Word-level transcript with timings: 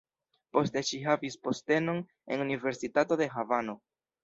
Poste 0.55 0.81
ŝi 0.87 0.99
havis 1.07 1.37
postenon 1.43 2.01
en 2.37 2.43
universitato 2.49 3.21
de 3.23 3.31
Havano. 3.37 3.81